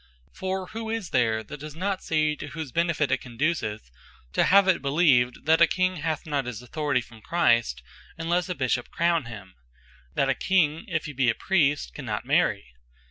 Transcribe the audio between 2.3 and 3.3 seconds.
to whose benefit it